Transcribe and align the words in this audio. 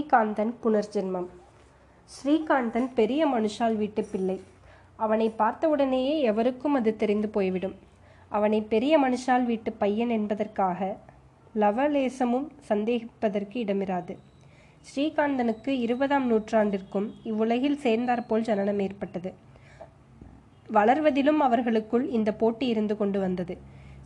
ஸ்ரீகாந்தன் 0.00 0.52
புனர்ஜென்மம். 0.62 1.26
ஸ்ரீகாந்தன் 2.10 2.86
பெரிய 2.94 3.22
மனுஷால் 3.26 3.76
வீட்டு 3.76 4.04
பிள்ளை. 4.04 4.36
அவனை 4.96 5.26
பார்த்தவுடனேயே 5.38 6.20
எவருக்கும் 6.20 6.74
அது 6.74 6.96
தெரிந்து 6.96 7.28
போய்விடும். 7.28 7.74
அவனை 8.28 8.60
பெரிய 8.62 8.94
மனுஷால் 9.00 9.44
வீட்டு 9.44 9.72
பையன் 9.72 10.08
என்பதற்காக 10.08 10.96
லவலேசமும் 11.54 12.46
சந்தேகிப்பதற்கு 12.68 13.56
இடமிராது. 13.64 14.16
ஸ்ரீகாந்தனுக்கு 14.88 15.68
இருபதாம் 15.68 16.26
நூற்றாண்டிற்கும் 16.30 17.08
இவ்வுலகில் 17.22 17.78
சேர்ந்தாற்போல் 17.78 18.42
ஜனனம் 18.42 18.78
ஏற்பட்டது. 18.78 19.32
வளர்வதிலும் 20.72 21.40
அவர்களுக்குள் 21.48 22.08
இந்த 22.08 22.32
போட்டி 22.32 22.66
இருந்து 22.66 22.96
கொண்டு 22.96 23.20
வந்தது. 23.20 23.56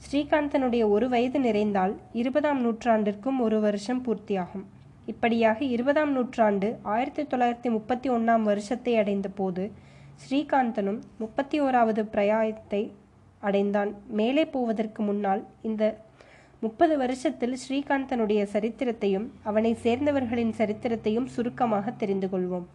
ஸ்ரீகாந்தனுடைய 0.06 0.88
ஒரு 0.88 1.08
வயது 1.08 1.40
நிறைந்தால் 1.40 1.96
இருபதாம் 2.12 2.62
நூற்றாண்டிற்கும் 2.66 3.38
ஒரு 3.38 3.60
வருஷம் 3.60 4.04
பூர்த்தியாகும். 4.06 4.66
இப்படியாக 5.06 5.58
இருபதாம் 5.64 6.12
நூற்றாண்டு 6.12 6.68
ஆயிரத்தி 6.82 7.22
தொள்ளாயிரத்தி 7.22 7.70
முப்பத்தி 7.70 8.08
ஒன்றாம் 8.10 8.42
வருஷத்தை 8.42 8.92
அடைந்த 8.96 9.28
போது 9.28 9.64
ஸ்ரீகாந்தனும் 10.22 11.00
முப்பத்தி 11.18 11.56
ஓராவது 11.60 12.02
பிரயாயத்தை 12.14 12.82
அடைந்தான். 13.40 13.90
மேலே 14.08 14.44
போவதற்கு 14.46 15.02
முன்னால் 15.02 15.42
இந்த 15.62 15.84
முப்பது 16.62 16.94
வருஷத்தில் 16.96 17.56
ஸ்ரீகாந்தனுடைய 17.62 18.42
சரித்திரத்தையும் 18.52 19.26
அவனை 19.42 19.72
சேர்ந்தவர்களின் 19.82 20.54
சரித்திரத்தையும் 20.58 21.28
சுருக்கமாக 21.34 21.90
தெரிந்து 21.90 22.26
கொள்வோம். 22.26 22.66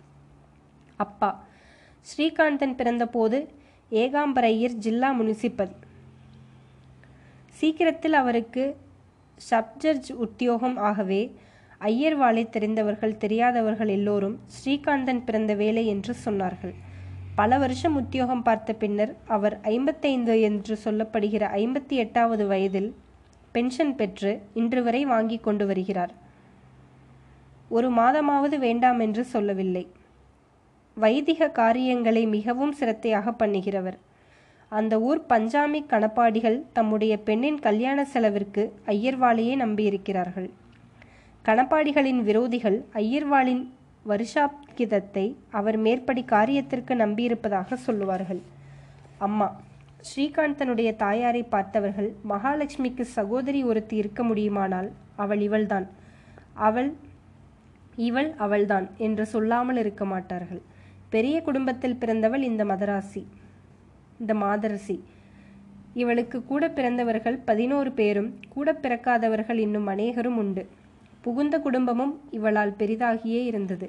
அப்பா 0.98 1.32
ஸ்ரீகாந்தன் 2.10 2.78
பிறந்தபோது 2.80 3.38
ஏகாம்பரையர் 3.92 4.80
ஜில்லா 4.86 5.10
முனிசிபல். 5.20 5.74
சீக்கிரத்தில் 7.60 8.14
அவருக்கு 8.14 8.64
சப்ஜர்ஜ் 9.52 10.12
உத்தியோகம் 10.26 10.78
ஆகவே 10.90 11.22
ஐயர்வாளை 11.82 12.50
தெரிந்தவர்கள் 12.50 13.18
தெரியாதவர்கள் 13.18 13.88
எல்லோரும் 13.88 14.40
ஸ்ரீகாந்தன் 14.56 15.22
பிறந்த 15.24 15.54
வேலை 15.54 15.88
என்று 15.88 16.16
சொன்னார்கள். 16.26 16.74
பல 17.36 17.58
வருஷம் 17.58 17.96
உத்தியோகம் 17.96 18.44
பார்த்த 18.44 18.74
பின்னர் 18.74 19.16
அவர் 19.28 19.60
ஐம்பத்தைந்து 19.62 20.42
என்று 20.42 20.78
சொல்லப்படுகிற 20.86 21.44
ஐம்பத்தி 21.62 21.96
எட்டாவது 21.96 22.48
வயதில் 22.48 22.96
பென்ஷன் 23.52 23.96
பெற்று 23.96 24.42
இன்று 24.54 24.84
வரை 24.84 25.06
வாங்கி 25.06 25.38
கொண்டு 25.38 25.66
வருகிறார். 25.66 26.14
ஒரு 27.70 27.90
மாதமாவது 27.92 28.58
வேண்டாம் 28.58 29.00
என்று 29.00 29.24
சொல்லவில்லை. 29.24 29.88
வைதிக 30.96 31.50
காரியங்களை 31.50 32.28
மிகவும் 32.28 32.76
சிரத்தையாக 32.80 33.34
பண்ணுகிறவர். 33.40 33.98
அந்த 34.70 35.00
ஊர் 35.00 35.26
பஞ்சாமி 35.30 35.84
கணப்பாடிகள் 35.90 36.62
தம்முடைய 36.74 37.14
பெண்ணின் 37.20 37.60
கல்யாண 37.60 38.06
செலவிற்கு 38.06 38.74
ஐயர்வாளையே 38.86 39.54
நம்பியிருக்கிறார்கள். 39.66 40.50
கணப்பாடிகளின் 41.50 42.20
விரோதிகள் 42.28 42.76
ஐயர்வாளின் 43.02 43.62
வருஷாப்கிதத்தை 44.10 45.24
அவர் 45.60 45.78
மேற்படி 45.86 46.24
காரியத்திற்கு 46.32 46.94
நம்பியிருப்பதாக 47.04 47.78
சொல்லுவார்கள். 47.86 48.42
அம்மா 49.18 49.48
ஸ்ரீகாந்தனுடைய 50.10 50.90
தாயாரை 50.96 51.42
பார்த்தவர்கள் 51.44 52.10
மகாலட்சுமிக்கு 52.32 53.06
சகோதரி 53.18 53.62
ஒருத்தி 53.64 53.96
இருக்க 53.96 54.24
முடியுமானால் 54.24 54.90
அவள் 55.24 55.42
இவள்தான். 55.48 55.88
அவள் 56.68 56.90
இவள் 58.08 58.30
அவள்தான் 58.46 58.88
என்று 59.08 59.26
சொல்லாமல் 59.26 59.78
இருக்க 59.78 60.06
மாட்டார்கள். 60.06 60.62
பெரிய 61.10 61.42
குடும்பத்தில் 61.48 62.00
பிறந்தவள் 62.04 62.44
இந்த 62.50 62.66
மதராசி 62.66 63.24
இந்த 64.20 64.34
மாதரசி. 64.44 64.98
இவளுக்கு 65.94 66.40
கூட 66.52 66.64
பிறந்தவர்கள் 66.70 67.40
பதினோரு 67.50 67.92
பேரும் 67.92 68.30
கூட 68.50 68.78
பிறக்காதவர்கள் 68.84 69.62
இன்னும் 69.66 69.88
அநேகரும் 69.88 70.40
உண்டு. 70.44 70.66
புகுந்த 71.22 71.60
குடும்பமும் 71.60 72.14
இவளால் 72.32 72.78
பெரிதாகியே 72.80 73.42
இருந்தது. 73.44 73.88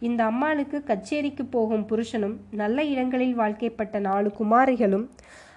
இந்த 0.00 0.24
அம்மாளுக்கு 0.24 0.78
கச்சேரிக்கு 0.86 1.44
போகும் 1.50 1.86
புருஷனும் 1.88 2.36
நல்ல 2.50 2.84
இடங்களில் 2.84 3.34
வாழ்க்கைப்பட்ட 3.34 3.98
நாலு 3.98 4.28
குமாரிகளும் 4.38 5.06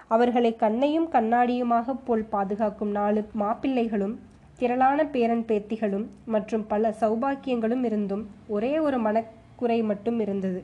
அவர்களை 0.08 0.52
கண்ணையும் 0.56 1.08
கண்ணாடியுமாக 1.12 1.96
போல் 2.06 2.26
பாதுகாக்கும் 2.30 2.92
நாலு 2.92 3.22
மாப்பிள்ளைகளும் 3.40 4.16
திரளான 4.58 5.06
பேரன் 5.06 5.46
பேத்திகளும் 5.48 6.08
மற்றும் 6.26 6.66
பல 6.68 6.90
சௌபாக்கியங்களும் 7.02 7.84
இருந்தும் 7.84 8.24
ஒரே 8.48 8.74
ஒரு 8.80 8.98
மனக்குறை 9.00 9.84
மட்டும் 9.84 10.20
இருந்தது. 10.20 10.62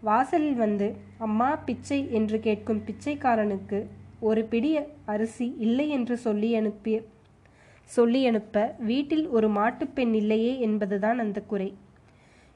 வாசலில் 0.00 0.54
வந்து 0.54 0.86
அம்மா 1.18 1.50
பிச்சை 1.56 1.98
என்று 2.12 2.40
கேட்கும் 2.40 2.82
பிச்சைக்காரனுக்கு 2.86 3.80
ஒரு 4.20 4.42
பிடி 4.44 4.70
அரிசி 5.04 5.54
இல்லை 5.58 5.88
என்று 5.88 6.16
சொல்லி 6.16 6.50
அனுப்பிய 6.54 6.96
சொல்லி 7.84 8.26
அனுப்ப 8.26 8.74
வீட்டில் 8.78 9.28
ஒரு 9.28 9.48
மாட்டுப்பெண் 9.48 10.14
இல்லையே 10.14 10.58
என்பதுதான் 10.58 11.18
அந்த 11.18 11.40
குறை. 11.40 11.74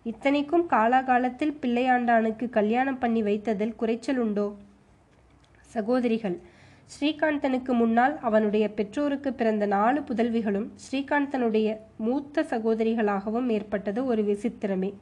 இத்தனைக்கும் 0.03 0.69
காலாகாலத்தில் 0.71 1.57
பிள்ளையாண்டானுக்கு 1.63 2.49
கல்யாணம் 2.51 2.99
பண்ணி 2.99 3.23
வைத்ததில் 3.23 3.75
குறைச்சல் 3.77 4.17
உண்டோ? 4.17 4.57
சகோதரிகள் 5.63 6.41
ஸ்ரீகாந்தனுக்கு 6.87 7.73
முன்னால் 7.73 8.19
அவனுடைய 8.19 8.71
பெற்றோருக்கு 8.71 9.33
பிறந்த 9.33 9.67
நாலு 9.67 10.01
புதல்விகளும் 10.01 10.69
ஸ்ரீகாந்தனுடைய 10.85 11.77
மூத்த 11.97 12.47
சகோதரிகளாகவும் 12.51 13.49
ஏற்பட்டது 13.49 14.07
ஒரு 14.07 14.23
விசித்திரமே. 14.23 14.95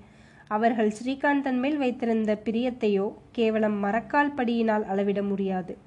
அவர்கள் 0.48 0.90
ஸ்ரீகாந்தன் 0.90 1.58
மேல் 1.58 1.76
வைத்திருந்த 1.76 2.38
பிரியத்தையோ 2.44 3.12
கேவலம் 3.32 3.84
மரக்கால் 3.84 4.36
படியினால் 4.36 4.84
அளவிட 4.84 5.22
முடியாது. 5.22 5.78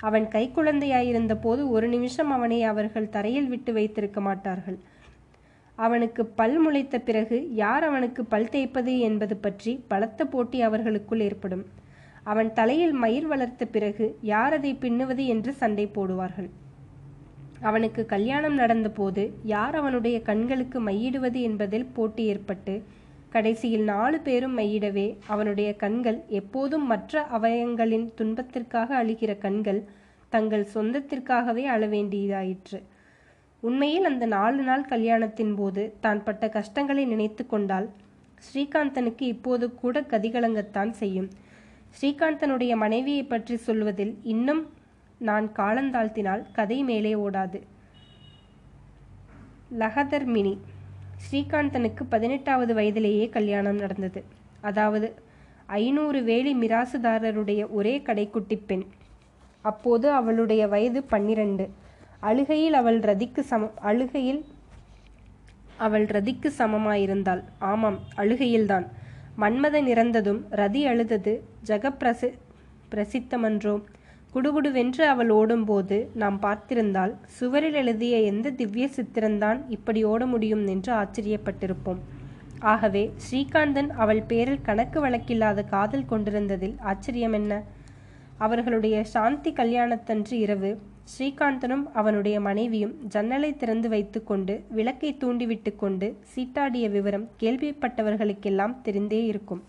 அவன் 0.00 0.26
கைக்குழந்தையாயிருந்த 0.28 1.34
போது 1.40 1.70
ஒரு 1.70 1.86
நிமிஷம் 1.88 2.30
அவனை 2.30 2.58
அவர்கள் 2.62 3.08
தரையில் 3.08 3.48
விட்டு 3.48 3.72
வைத்திருக்க 3.72 4.20
மாட்டார்கள். 4.20 4.78
அவனுக்கு 5.78 6.22
பல் 6.38 6.58
முளைத்த 6.58 6.96
பிறகு 6.98 7.36
யார் 7.54 7.84
அவனுக்கு 7.84 8.24
பல் 8.24 8.48
தேய்ப்பது 8.48 8.98
என்பது 8.98 9.36
பற்றி 9.36 9.72
பலத்த 9.88 10.24
போட்டி 10.24 10.60
அவர்களுக்குள் 10.62 11.20
ஏற்படும். 11.20 11.64
அவன் 12.22 12.50
தலையில் 12.52 12.92
மயிர் 12.92 13.26
வளர்த்த 13.26 13.66
பிறகு 13.66 14.06
யார் 14.20 14.52
அதை 14.52 14.72
பின்னுவது 14.74 15.26
என்று 15.26 15.52
சண்டை 15.52 15.86
போடுவார்கள். 15.94 16.48
அவனுக்கு 17.60 18.06
கல்யாணம் 18.06 18.56
நடந்தபோது 18.58 19.22
யார் 19.42 19.76
அவனுடைய 19.76 20.16
கண்களுக்கு 20.22 20.80
மையிடுவது 20.80 21.40
என்பதில் 21.40 21.86
போட்டி 21.94 22.24
ஏற்பட்டு 22.24 22.74
கடைசியில் 23.30 23.84
நாலு 23.84 24.18
பேரும் 24.20 24.54
மையிடவே 24.58 25.06
அவனுடைய 25.26 25.70
கண்கள் 25.76 26.18
எப்போதும் 26.28 26.86
மற்ற 26.86 27.22
அவயங்களின் 27.38 28.06
துன்பத்திற்காக 28.14 28.88
அழுகிற 29.02 29.32
கண்கள் 29.38 29.80
தங்கள் 30.32 30.64
சொந்தத்திற்காகவே 30.74 31.64
அழவேண்டியதாயிற்று 31.74 32.78
உண்மையில் 33.62 34.04
அந்த 34.04 34.24
நாலு 34.26 34.62
நாள் 34.62 34.84
கல்யாணத்தின் 34.90 35.54
போது 35.54 35.82
தான் 36.00 36.22
பட்ட 36.22 36.48
கஷ்டங்களை 36.48 37.04
நினைத்து 37.04 37.46
கொண்டால் 37.46 37.88
ஸ்ரீகாந்தனுக்கு 38.46 39.24
இப்போது 39.34 39.66
கூட 39.74 40.00
கதிகலங்கத்தான் 40.12 40.90
செய்யும். 40.90 41.28
ஸ்ரீகாந்தனுடைய 41.96 42.72
மனைவியை 42.76 43.24
பற்றி 43.24 43.56
சொல்வதில் 43.56 44.12
இன்னும் 44.22 44.62
நான் 45.18 45.46
காலந்தாழ்த்தினால் 45.56 46.42
கதை 46.52 46.78
மேலே 46.82 47.12
ஓடாது. 47.14 47.60
லகதர்மினி 49.78 50.54
ஸ்ரீகாந்தனுக்கு 51.24 52.02
பதினெட்டாவது 52.08 52.74
வயதிலேயே 52.74 53.28
கல்யாணம் 53.28 53.78
நடந்தது. 53.78 54.20
அதாவது 54.60 55.08
ஐநூறு 55.66 56.22
வேலி 56.22 56.52
மிராசுதாரருடைய 56.56 57.62
ஒரே 57.70 57.94
கடைக்குட்டி 57.98 58.58
பெண். 58.66 58.86
அப்போது 59.60 60.06
அவளுடைய 60.10 60.62
வயது 60.66 61.02
பன்னிரண்டு. 61.02 61.66
அழுகையில் 62.20 62.76
அவள் 62.80 62.98
ரதிக்கு 63.00 63.42
சம 63.50 63.70
அழுகையில் 63.82 64.40
அவள் 65.76 66.06
ரதிக்கு 66.06 66.50
சமமாயிருந்தாள். 66.58 67.42
ஆமாம் 67.58 67.98
அழுகையில்தான். 68.16 68.86
மன்மதன் 69.42 69.86
இறந்ததும் 69.86 70.40
ரதி 70.60 70.80
அழுதது 70.92 71.34
ஜெகப்பிரசி 71.66 72.30
பிரசித்தமன்றோ 72.92 73.74
குடுகுடுவென்று 74.34 75.02
அவள் 75.02 75.30
ஓடும்போது 75.30 75.96
நாம் 76.14 76.38
பார்த்திருந்தால் 76.42 77.12
சுவரில் 77.36 77.72
எழுதிய 77.72 78.16
எந்த 78.20 78.50
திவ்ய 78.50 78.88
சித்திரந்தான் 78.96 79.60
இப்படி 79.68 80.04
ஓட 80.04 80.26
முடியும் 80.26 80.64
என்று 80.66 80.92
ஆச்சரியப்பட்டிருப்போம். 80.92 82.00
ஆகவே 82.72 83.02
ஸ்ரீகாந்தன் 83.24 83.90
அவள் 84.02 84.22
பேரில் 84.22 84.62
கணக்கு 84.62 85.00
வழக்கில்லாத 85.00 85.64
காதல் 85.64 86.06
கொண்டிருந்ததில் 86.06 86.76
ஆச்சரியம் 86.82 87.32
என்ன? 87.32 87.52
அவர்களுடைய 88.38 88.96
சாந்தி 89.04 89.50
கல்யாணத்தன்று 89.52 90.34
இரவு 90.38 90.70
ஸ்ரீகாந்தனும் 91.12 91.84
அவனுடைய 91.92 92.36
மனைவியும் 92.40 92.94
ஜன்னலை 93.08 93.50
திறந்து 93.56 93.88
வைத்துக்கொண்டு 93.88 94.54
விளக்கை 94.68 95.10
தூண்டிவிட்டு 95.16 95.70
கொண்டு 95.76 96.08
சீட்டாடிய 96.32 96.86
விவரம் 96.90 97.28
கேள்விப்பட்டவர்களுக்கெல்லாம் 97.40 98.74
தெரிந்தே 98.82 99.20
இருக்கும். 99.24 99.62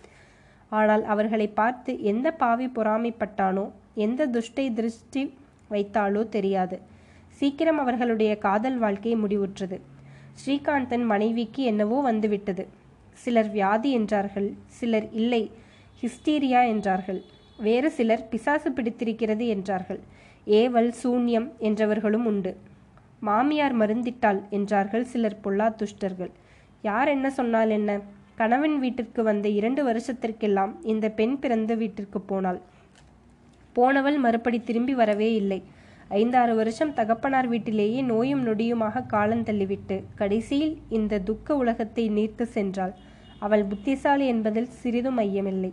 ஆனால் 0.72 1.04
அவர்களை 1.04 1.48
பார்த்து 1.60 1.92
எந்த 2.12 2.28
பாவி 2.42 2.68
பொறாமைப்பட்டானோ 2.68 3.66
எந்த 3.96 4.28
துஷ்டை 4.28 4.66
திருஷ்டி 4.74 5.24
வைத்தாலோ 5.72 6.22
தெரியாது. 6.30 6.78
சீக்கிரம் 7.30 7.80
அவர்களுடைய 7.80 8.32
காதல் 8.38 8.78
வாழ்க்கை 8.78 9.16
முடிவுற்றது. 9.16 9.78
ஸ்ரீகாந்தன் 10.42 11.06
மனைவிக்கு 11.06 11.64
என்னவோ 11.64 11.98
வந்துவிட்டது. 12.02 12.64
சிலர் 13.14 13.52
வியாதி 13.52 13.92
என்றார்கள் 13.92 14.50
சிலர் 14.68 15.08
இல்லை 15.12 15.52
ஹிஸ்டீரியா 16.04 16.62
என்றார்கள் 16.68 17.22
வேறு 17.58 17.92
சிலர் 17.92 18.28
பிசாசு 18.30 18.70
பிடித்திருக்கிறது 18.72 19.46
என்றார்கள் 19.48 20.00
ஏவல் 20.48 20.92
சூன்யம் 21.04 21.48
என்றவர்களும் 21.60 22.26
உண்டு. 22.26 22.52
மாமியார் 23.20 23.76
மருந்திட்டாள் 23.82 24.40
என்றார்கள் 24.50 25.04
சிலர் 25.04 25.42
பொல்லா 25.42 25.68
துஷ்டர்கள். 25.82 26.32
யார் 26.82 27.08
என்ன 27.08 27.30
சொன்னால் 27.30 27.70
என்ன? 27.70 28.00
கணவன் 28.36 28.76
வீட்டிற்கு 28.80 29.24
வந்த 29.24 29.48
இரண்டு 29.50 29.82
வருஷத்திற்கெல்லாம் 29.90 30.74
இந்த 30.84 31.06
பெண் 31.10 31.40
பிறந்த 31.40 31.76
வீட்டிற்கு 31.76 32.22
போனாள். 32.22 32.60
போனவள் 33.76 34.18
மறுபடி 34.26 34.60
திரும்பி 34.68 34.94
வரவே 35.02 35.30
இல்லை. 35.42 35.60
ஐந்தாறு 36.20 36.54
வருஷம் 36.60 36.94
தகப்பனார் 37.00 37.48
வீட்டிலேயே 37.48 38.00
நோயும் 38.02 38.44
நொடியுமாக 38.48 39.04
காலந்தள்ளிவிட்டு 39.14 39.98
கடைசியில் 40.16 40.76
இந்த 40.98 41.20
துக்க 41.28 41.58
உலகத்தை 41.62 42.06
நீர்த்து 42.18 42.46
சென்றாள். 42.56 42.94
அவள் 43.40 43.64
புத்திசாலி 43.72 44.26
என்பதில் 44.34 44.72
சிறிதும் 44.82 45.20
ஐயமில்லை. 45.26 45.72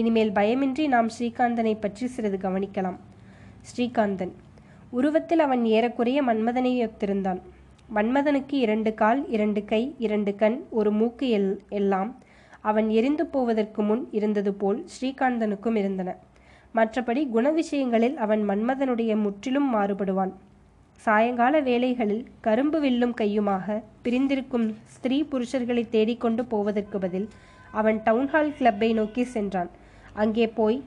இனிமேல் 0.00 0.32
பயமின்றி 0.38 0.84
நாம் 0.88 1.08
ஸ்ரீகாந்தனை 1.16 1.74
பற்றி 1.78 2.06
சிறிது 2.06 2.38
கவனிக்கலாம். 2.44 2.98
ஸ்ரீகாந்தன். 3.70 4.34
உருவத்தில் 4.90 5.42
அவன் 5.46 5.62
ஏறக்குறைய 5.76 6.18
மன்மதனை 6.28 6.72
ஒத்திருந்தான் 6.86 7.40
மன்மதனுக்கு 7.96 8.56
இரண்டு 8.64 8.90
கால் 8.94 9.20
இரண்டு 9.28 9.60
கை 9.70 9.80
இரண்டு 9.98 10.32
கண் 10.34 10.58
ஒரு 10.78 10.90
மூக்கு 10.98 11.26
எல் 11.38 11.50
எல்லாம் 11.78 12.10
அவன் 12.70 12.88
எரிந்து 12.98 13.24
போவதற்கு 13.26 13.82
முன் 13.82 14.02
இருந்தது 14.18 14.52
போல் 14.54 14.78
ஸ்ரீகாந்தனுக்கும் 14.92 15.76
இருந்தன. 15.80 16.10
மற்றபடி 16.76 17.22
குண 17.28 17.46
விஷயங்களில் 17.50 18.16
அவன் 18.16 18.42
மன்மதனுடைய 18.48 19.12
முற்றிலும் 19.24 19.68
மாறுபடுவான். 19.74 20.32
சாயங்கால 21.04 21.54
வேளைகளில் 21.60 22.24
கரும்பு 22.40 22.80
வில்லும் 22.80 23.14
கையுமாக 23.20 23.82
பிரிந்திருக்கும் 24.02 24.66
ஸ்திரீ 24.94 25.18
புருஷர்களை 25.30 25.84
தேடிக்கொண்டு 25.88 26.44
போவதற்கு 26.44 26.98
பதில் 26.98 27.28
அவன் 27.70 27.98
டவுன்ஹால் 28.06 28.52
கிளப்பை 28.58 28.90
நோக்கி 28.94 29.24
சென்றான். 29.24 29.70
அங்கே 30.12 30.46
போய் 30.58 30.78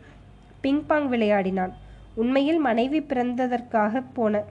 பிங்பாங் 0.64 1.08
விளையாடினான். 1.14 1.74
உண்மையில் 2.16 2.60
மனைவி 2.68 3.00
பிறந்ததற்காக 3.00 4.04
போன 4.14 4.44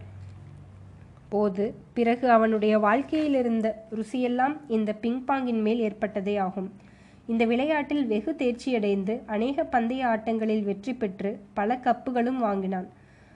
போது 1.29 1.65
பிறகு 1.93 2.27
அவனுடைய 2.31 2.75
வாழ்க்கையிலிருந்த 2.79 3.69
ருசியெல்லாம் 3.99 4.57
இந்த 4.69 4.91
பிங்பாங்கின் 5.03 5.63
மேல் 5.67 5.81
ஏற்பட்டதே 5.81 6.35
ஆகும். 6.47 6.69
இந்த 7.27 7.45
விளையாட்டில் 7.45 8.07
வெகு 8.07 8.33
தேர்ச்சியடைந்து 8.39 9.15
அநேக 9.27 9.65
பந்தய 9.65 10.07
ஆட்டங்களில் 10.07 10.63
வெற்றி 10.63 10.95
பெற்று 10.95 11.31
பல 11.55 11.77
கப்புகளும் 11.85 12.41
வாங்கினான். 12.47 12.89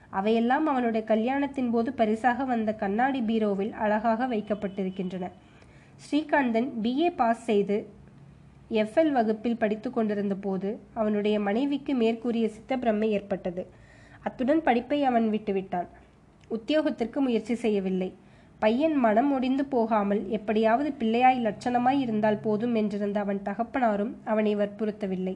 அவையெல்லாம் 0.09 0.65
அவனுடைய 0.65 1.07
கல்யாணத்தின் 1.07 1.69
போது 1.69 1.93
பரிசாக 1.93 2.43
வந்த 2.43 2.73
கண்ணாடி 2.73 3.21
பீரோவில் 3.21 3.71
அழகாக 3.71 4.27
வைக்கப்பட்டிருக்கின்றன. 4.27 5.25
ஸ்ரீகாந்தன் 6.03 6.69
பிஏ 6.83 7.09
பாஸ் 7.15 7.43
செய்து 7.43 7.77
எஃப்எல் 8.71 9.11
வகுப்பில் 9.11 9.57
படித்து 9.57 9.91
கொண்டிருந்த 9.91 10.35
போது 10.35 10.79
அவனுடைய 10.93 11.39
மனைவிக்கு 11.39 11.95
மேற்கூறிய 11.95 12.49
சித்தப்பிரமை 12.55 13.09
ஏற்பட்டது. 13.17 13.67
அத்துடன் 14.21 14.63
படிப்பை 14.63 15.03
அவன் 15.03 15.29
விட்டுவிட்டான். 15.29 15.87
உத்தியோகத்திற்கு 16.51 17.15
முயற்சி 17.15 17.55
செய்யவில்லை. 17.55 18.13
பையன் 18.59 18.95
மனம் 19.03 19.29
ஒடிந்து 19.35 19.63
போகாமல் 19.73 20.21
எப்படியாவது 20.37 20.89
பிள்ளையாய் 21.01 21.45
லட்சணமாய் 21.45 21.99
இருந்தால் 22.05 22.41
போதும் 22.45 22.73
என்றிருந்த 22.75 23.17
அவன் 23.25 23.39
தகப்பனாரும் 23.45 24.11
அவனை 24.31 24.53
வற்புறுத்தவில்லை. 24.55 25.35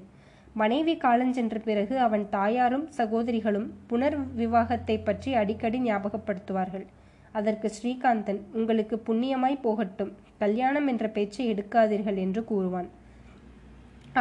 மனைவி 0.61 0.93
காலஞ்சென்ற 1.03 1.57
பிறகு 1.67 1.95
அவன் 1.99 2.25
தாயாரும் 2.29 2.83
சகோதரிகளும் 2.97 3.69
புனர் 3.89 4.17
விவாகத்தை 4.41 4.97
பற்றி 4.99 5.29
அடிக்கடி 5.33 5.79
ஞாபகப்படுத்துவார்கள். 5.79 6.85
அதற்கு 7.31 7.67
ஸ்ரீகாந்தன் 7.77 8.41
உங்களுக்கு 8.53 8.97
புண்ணியமாய் 9.07 9.63
போகட்டும் 9.67 10.11
கல்யாணம் 10.37 10.87
என்ற 10.87 11.07
பேச்சை 11.07 11.45
எடுக்காதீர்கள் 11.53 12.19
என்று 12.25 12.43
கூறுவான். 12.43 12.89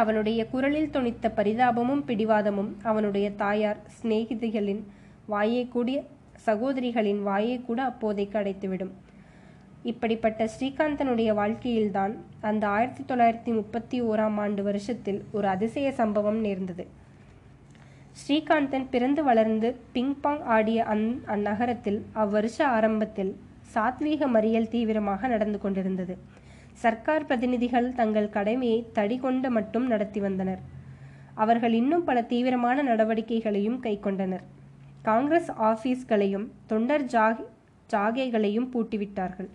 அவனுடைய 0.01 0.41
குரலில் 0.51 0.93
தொனித்த 0.95 1.25
பரிதாபமும் 1.37 2.03
பிடிவாதமும் 2.07 2.71
அவனுடைய 2.83 3.27
தாயார் 3.43 3.81
சிநேகிதிகளின் 3.97 4.83
வாயை 5.25 5.63
கூடிய 5.67 5.97
சகோதரிகளின் 6.45 7.21
வாயை 7.23 7.57
கூட 7.61 7.79
அப்போதைக்கு 7.83 8.37
அடைத்துவிடும். 8.39 8.93
இப்படிப்பட்ட 9.83 10.49
ஸ்ரீகாந்தனுடைய 10.53 11.29
வாழ்க்கையில்தான் 11.39 12.13
அந்த 12.41 12.63
ஆயிரத்தி 12.67 13.03
தொள்ளாயிரத்தி 13.07 13.51
முப்பத்தி 13.53 13.97
ஓராம் 14.01 14.37
ஆண்டு 14.37 14.63
வருஷத்தில் 14.63 15.21
ஒரு 15.31 15.47
அதிசய 15.47 15.91
சம்பவம் 15.91 16.39
நேர்ந்தது. 16.39 16.85
ஸ்ரீகாந்தன் 18.21 18.85
பிறந்து 18.89 19.23
வளர்ந்து 19.23 19.69
பிங்பாங் 19.93 20.43
ஆடிய 20.55 20.79
அந் 20.83 21.07
அந்நகரத்தில் 21.27 21.99
அவ்வருஷ 22.15 22.61
ஆரம்பத்தில் 22.77 23.31
சாத்வீக 23.73 24.27
மறியல் 24.33 24.67
தீவிரமாக 24.67 25.27
நடந்து 25.27 25.59
கொண்டிருந்தது. 25.59 26.15
சர்க்கார் 26.83 27.25
பிரதிநிதிகள் 27.25 27.93
தங்கள் 27.93 28.29
கடமையை 28.29 28.79
தடிகொண்டு 28.95 29.49
மட்டும் 29.49 29.87
நடத்தி 29.87 30.19
வந்தனர். 30.19 30.61
அவர்கள் 31.33 31.73
இன்னும் 31.73 32.03
பல 32.03 32.21
தீவிரமான 32.23 32.83
நடவடிக்கைகளையும் 32.83 33.79
கைக்கொண்டனர். 33.83 34.45
காங்கிரஸ் 35.07 35.49
ஆபீஸ்களையும் 35.69 36.47
தொண்டர் 36.67 37.05
ஜாகி 37.13 37.43
ஜாகைகளையும் 37.89 38.67
பூட்டிவிட்டார்கள். 38.73 39.49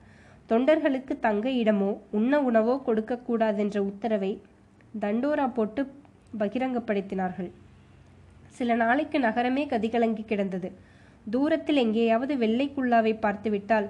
தொண்டர்களுக்கு 0.51 1.15
தங்க 1.21 1.47
இடமோ 1.61 1.89
உண்ண 2.19 2.41
உணவோ 2.49 2.75
கொடுக்கக்கூடாதென்ற 2.87 3.79
உத்தரவை 3.91 4.33
தண்டோரா 5.01 5.47
போட்டு 5.55 5.83
பகிரங்கப்படுத்தினார்கள். 6.39 7.51
சில 8.59 8.75
நாளைக்கு 8.75 9.19
நகரமே 9.21 9.65
கதிகலங்கி 9.67 10.25
கிடந்தது. 10.25 10.69
தூரத்தில் 11.31 11.77
எங்கேயாவது 11.77 12.37
வெள்ளை 12.37 12.69
பார்த்துவிட்டால் 13.25 13.89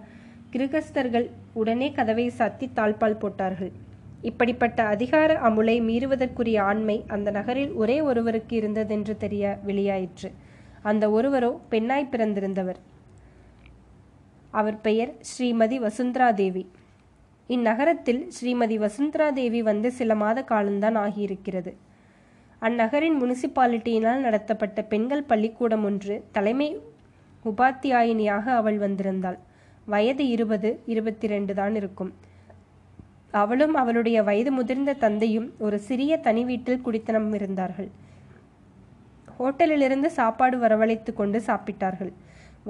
கிருகஸ்தர்கள் 0.53 1.27
உடனே 1.61 1.89
கதவை 1.93 2.27
சாத்தி 2.39 2.67
தாழ்பால் 2.79 3.21
போட்டார்கள். 3.23 3.73
இப்படிப்பட்ட 4.23 4.79
அதிகார 4.95 5.33
அமுலை 5.49 5.75
மீறுவதற்குரிய 5.89 6.59
ஆண்மை 6.71 7.05
அந்த 7.17 7.31
நகரில் 7.31 7.73
ஒரே 7.73 7.97
ஒருவருக்கு 8.01 8.55
இருந்ததென்று 8.57 9.17
தெரிய 9.17 9.59
வெளியாயிற்று. 9.67 10.31
அந்த 10.90 11.05
ஒருவரோ 11.17 11.50
பெண்ணாய் 11.73 12.12
பிறந்திருந்தவர். 12.12 12.81
அவர் 14.58 14.79
பெயர் 14.87 15.12
ஸ்ரீமதி 15.31 15.79
வசுந்தரா 15.87 16.29
தேவி 16.43 16.64
இந்நகரத்தில் 17.50 18.23
ஸ்ரீமதி 18.37 18.76
வசுந்தரா 18.85 19.26
தேவி 19.40 19.61
வந்து 19.69 19.88
சில 19.99 20.14
மாத 20.23 20.38
காலம்தான் 20.52 20.96
ஆகியிருக்கிறது. 21.05 21.73
அந்நகரின் 22.62 23.17
முனிசிபாலிட்டியினால் 23.23 24.25
நடத்தப்பட்ட 24.26 24.79
பெண்கள் 24.93 25.29
பள்ளிக்கூடம் 25.31 25.85
ஒன்று 25.88 26.14
தலைமை 26.37 26.69
உபாத்தியாயினியாக 27.44 28.44
அவள் 28.61 28.79
வந்திருந்தாள். 28.85 29.38
வயது 29.87 30.25
இருபது 30.35 30.70
இருபத்தி 30.93 31.26
ரெண்டு 31.35 31.52
தான் 31.61 31.75
இருக்கும். 31.81 32.11
அவளும் 33.43 33.75
அவளுடைய 33.82 34.19
வயது 34.29 34.50
முதிர்ந்த 34.58 34.99
தந்தையும் 35.05 35.49
ஒரு 35.67 35.76
சிறிய 35.88 36.12
தனி 36.26 36.43
வீட்டில் 36.50 36.85
குடித்தனம் 36.87 37.31
இருந்தார்கள் 37.38 37.88
ஹோட்டலிலிருந்து 39.38 40.08
சாப்பாடு 40.19 40.56
வரவழைத்து 40.64 41.11
கொண்டு 41.20 41.38
சாப்பிட்டார்கள். 41.49 42.12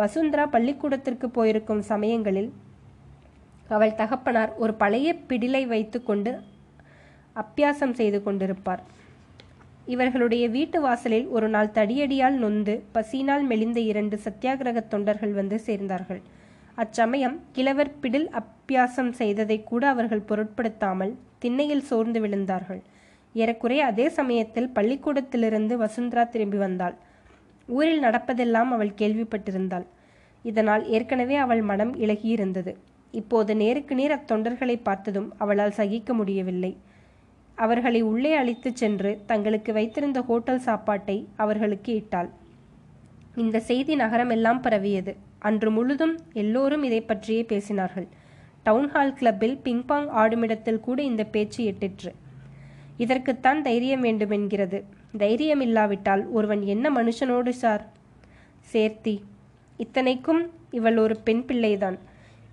வசுந்தரா 0.01 0.45
பள்ளிக்கூடத்திற்கு 0.55 1.27
போயிருக்கும் 1.37 1.83
சமயங்களில் 1.93 2.51
அவள் 3.75 3.99
தகப்பனார் 4.01 4.53
ஒரு 4.63 4.73
பழைய 4.83 5.09
பிடிலை 5.31 5.63
வைத்துக்கொண்டு 5.73 6.33
அப்பியாசம் 7.43 7.95
செய்து 8.01 8.19
கொண்டிருப்பார். 8.27 8.83
இவர்களுடைய 9.95 10.45
வீட்டு 10.57 10.79
வாசலில் 10.87 11.29
ஒரு 11.37 11.49
நாள் 11.55 11.75
தடியடியால் 11.77 12.37
நொந்து 12.43 12.75
பசியினால் 12.97 13.45
மெலிந்த 13.51 13.81
இரண்டு 13.91 14.17
சத்தியாகிரக 14.27 14.79
தொண்டர்கள் 14.95 15.35
வந்து 15.41 15.57
சேர்ந்தார்கள். 15.67 16.21
அச்சமயம் 16.83 17.37
கிழவர் 17.57 17.93
பிடில் 18.03 18.29
அப்பியாசம் 18.41 19.13
செய்ததை 19.21 19.59
கூட 19.71 19.83
அவர்கள் 19.95 20.27
பொருட்படுத்தாமல் 20.31 21.13
திண்ணையில் 21.43 21.87
சோர்ந்து 21.91 22.21
விழுந்தார்கள். 22.25 22.83
ஏறக்குறைய 23.33 23.85
அதே 23.85 24.09
சமயத்தில் 24.09 24.69
பள்ளிக்கூடத்திலிருந்து 24.69 25.77
வசுந்தரா 25.77 26.25
திரும்பி 26.25 26.57
வந்தாள். 26.57 26.95
ஊரில் 27.69 28.03
நடப்பதெல்லாம் 28.03 28.71
அவள் 28.71 28.99
கேள்விப்பட்டிருந்தாள். 28.99 29.87
இதனால் 30.43 30.87
ஏற்கனவே 30.89 31.35
அவள் 31.35 31.63
மனம் 31.63 31.95
இழகியிருந்தது 31.95 32.75
இப்போது 33.11 33.57
நேருக்கு 33.57 33.95
நேர் 33.95 34.15
அத்தொண்டர்களை 34.17 34.81
பார்த்ததும் 34.83 35.35
அவளால் 35.39 35.71
சகிக்க 35.71 36.15
முடியவில்லை. 36.15 36.77
அவர்களை 37.55 38.01
உள்ளே 38.01 38.35
அழைத்துச் 38.35 38.77
சென்று 38.77 39.21
தங்களுக்கு 39.27 39.73
வைத்திருந்த 39.73 40.21
ஹோட்டல் 40.21 40.59
சாப்பாட்டை 40.59 41.29
அவர்களுக்கு 41.37 41.95
இட்டாள். 41.95 42.31
இந்த 43.37 43.61
செய்தி 43.61 43.97
நகரமெல்லாம் 43.97 44.61
பரவியது. 44.61 45.17
அன்று 45.39 45.71
முழுதும் 45.71 46.19
எல்லோரும் 46.33 46.83
இதை 46.83 47.01
பற்றியே 47.01 47.43
பேசினார்கள். 47.49 48.09
டவுன்ஹால் 48.65 49.13
கிளப்பில் 49.13 49.59
பிங்பாங் 49.65 50.09
ஆடுமிடத்தில் 50.17 50.81
கூட 50.81 51.03
இந்த 51.03 51.25
பேச்சு 51.25 51.65
எட்டிற்று. 51.65 52.13
இதற்குத்தான் 52.99 53.61
தைரியம் 53.63 54.01
வேண்டுமென்கிறது. 54.01 54.79
தைரியம் 55.17 55.61
இல்லாவிட்டால் 55.61 56.23
ஒருவன் 56.29 56.63
என்ன 56.75 56.91
மனுஷனோடு 56.91 57.53
சார்? 57.63 57.85
சேர்த்தி 58.73 59.15
இத்தனைக்கும் 59.77 60.43
இவள் 60.71 60.97
ஒரு 60.97 61.15
பெண் 61.27 61.45
பிள்ளைதான். 61.45 61.99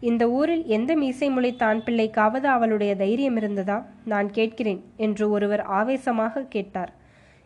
இந்த 0.02 0.24
ஊரில் 0.30 0.66
எந்த 0.68 0.92
மீசை 0.96 1.28
முளை 1.30 1.52
தான் 1.56 1.80
பிள்ளைக்காவது 1.86 2.48
அவளுடைய 2.56 2.92
தைரியம் 2.96 3.36
இருந்ததா? 3.36 3.78
நான் 4.06 4.32
கேட்கிறேன் 4.32 4.82
என்று 4.98 5.26
ஒருவர் 5.30 5.64
ஆவேசமாக 5.80 6.46
கேட்டார். 6.56 6.92